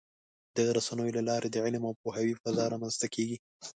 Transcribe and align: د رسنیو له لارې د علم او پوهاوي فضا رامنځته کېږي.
د 0.55 0.57
رسنیو 0.77 1.15
له 1.17 1.21
لارې 1.29 1.47
د 1.51 1.57
علم 1.65 1.83
او 1.87 1.93
پوهاوي 2.01 2.35
فضا 2.41 2.65
رامنځته 2.73 3.07
کېږي. 3.15 3.37